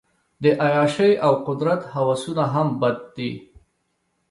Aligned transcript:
د 0.41 0.43
عیاشۍ 0.65 1.11
او 1.25 1.33
قدرت 1.47 1.81
هوسونه 1.93 2.43
هم 2.53 2.67
بد 2.81 2.97
دي. 3.15 3.31